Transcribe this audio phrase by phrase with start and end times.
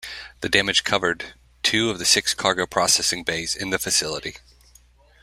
[0.39, 4.37] The damage covered two of the six cargo processing bays in the facility.